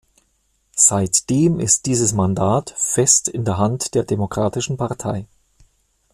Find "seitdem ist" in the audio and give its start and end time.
0.75-1.85